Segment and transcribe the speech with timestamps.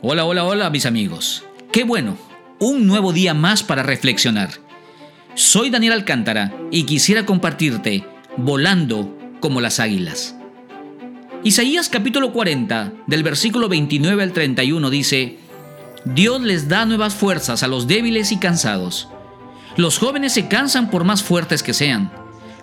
[0.00, 1.44] Hola, hola, hola mis amigos.
[1.72, 2.16] Qué bueno,
[2.60, 4.50] un nuevo día más para reflexionar.
[5.34, 8.04] Soy Daniel Alcántara y quisiera compartirte
[8.36, 10.36] Volando como las águilas.
[11.42, 15.38] Isaías capítulo 40, del versículo 29 al 31 dice,
[16.04, 19.08] Dios les da nuevas fuerzas a los débiles y cansados.
[19.76, 22.12] Los jóvenes se cansan por más fuertes que sean,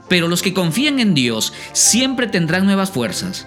[0.07, 3.45] pero los que confían en Dios siempre tendrán nuevas fuerzas.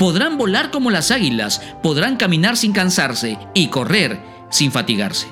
[0.00, 4.18] Podrán volar como las águilas, podrán caminar sin cansarse y correr
[4.48, 5.26] sin fatigarse.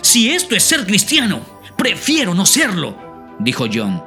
[0.00, 1.40] Si esto es ser cristiano,
[1.78, 2.98] prefiero no serlo,
[3.38, 4.02] dijo John.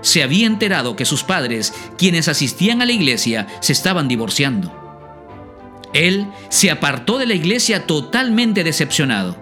[0.00, 4.74] Se había enterado que sus padres, quienes asistían a la iglesia, se estaban divorciando.
[5.92, 9.36] Él se apartó de la iglesia totalmente decepcionado.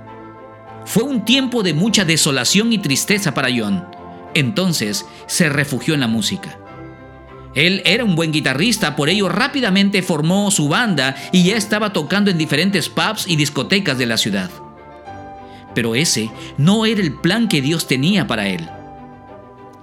[0.84, 3.88] Fue un tiempo de mucha desolación y tristeza para John.
[4.34, 6.58] Entonces se refugió en la música.
[7.56, 12.30] Él era un buen guitarrista, por ello rápidamente formó su banda y ya estaba tocando
[12.30, 14.51] en diferentes pubs y discotecas de la ciudad.
[15.74, 18.68] Pero ese no era el plan que Dios tenía para él.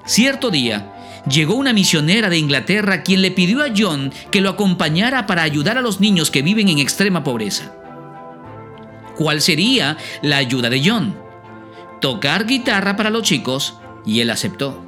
[0.05, 0.93] Cierto día,
[1.27, 5.79] llegó una misionera de Inglaterra quien le pidió a John que lo acompañara para ayudar
[5.79, 7.73] a los niños que viven en extrema pobreza.
[9.17, 11.15] ¿Cuál sería la ayuda de John?
[12.01, 14.85] Tocar guitarra para los chicos y él aceptó.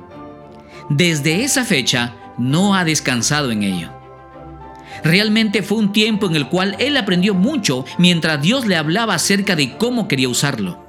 [0.89, 3.91] Desde esa fecha no ha descansado en ello.
[5.03, 9.55] Realmente fue un tiempo en el cual él aprendió mucho mientras Dios le hablaba acerca
[9.55, 10.83] de cómo quería usarlo.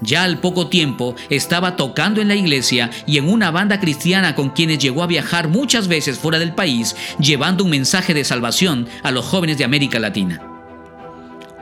[0.00, 4.50] Ya al poco tiempo estaba tocando en la iglesia y en una banda cristiana con
[4.50, 9.12] quienes llegó a viajar muchas veces fuera del país, llevando un mensaje de salvación a
[9.12, 10.42] los jóvenes de América Latina.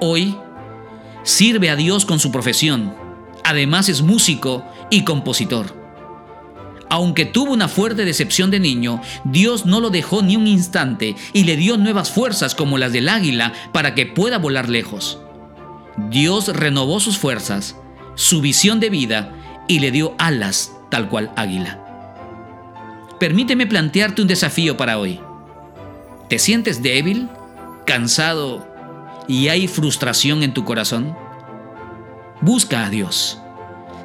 [0.00, 0.36] Hoy
[1.22, 2.94] sirve a Dios con su profesión.
[3.44, 5.79] Además es músico y compositor.
[6.90, 11.44] Aunque tuvo una fuerte decepción de niño, Dios no lo dejó ni un instante y
[11.44, 15.20] le dio nuevas fuerzas como las del águila para que pueda volar lejos.
[16.10, 17.76] Dios renovó sus fuerzas
[18.16, 19.32] su visión de vida
[19.68, 21.78] y le dio alas tal cual águila.
[23.20, 25.20] Permíteme plantearte un desafío para hoy.
[26.28, 27.28] ¿Te sientes débil,
[27.86, 28.66] cansado
[29.28, 31.16] y hay frustración en tu corazón?
[32.40, 33.40] Busca a Dios.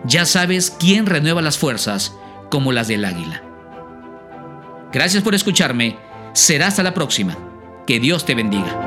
[0.06, 2.14] Ya sabes quién renueva las fuerzas
[2.56, 3.44] como las del águila.
[4.94, 5.98] Gracias por escucharme.
[6.32, 7.38] Será hasta la próxima.
[7.86, 8.85] Que Dios te bendiga.